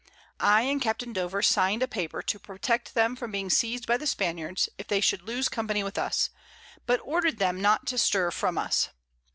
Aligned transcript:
I 0.39 0.63
and 0.63 0.81
Capt. 0.81 1.13
Dover 1.13 1.43
sign'd 1.43 1.83
a 1.83 1.87
Paper 1.87 2.23
to 2.23 2.39
protect 2.39 2.95
them 2.95 3.15
from 3.15 3.29
being 3.31 3.49
seiz'd 3.51 3.85
by 3.85 3.97
the 3.97 4.07
Spaniards, 4.07 4.67
if 4.79 4.87
they 4.87 4.99
should 4.99 5.21
lose 5.21 5.47
Company 5.47 5.83
with 5.83 5.99
us; 5.99 6.31
but 6.87 6.99
order'd 7.03 7.37
them 7.37 7.61
not 7.61 7.85
to 7.85 7.99
stir 7.99 8.31
from 8.31 8.57
us. 8.57 8.89